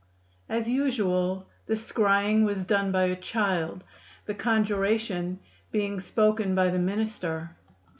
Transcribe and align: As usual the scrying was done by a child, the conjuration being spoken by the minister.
As 0.49 0.67
usual 0.67 1.45
the 1.67 1.75
scrying 1.75 2.43
was 2.43 2.65
done 2.65 2.91
by 2.91 3.03
a 3.03 3.15
child, 3.15 3.83
the 4.25 4.33
conjuration 4.33 5.37
being 5.71 5.99
spoken 5.99 6.55
by 6.55 6.69
the 6.69 6.79
minister. 6.79 7.55